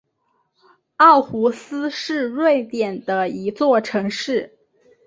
[0.95, 4.57] 奥胡斯是瑞典的一座城市。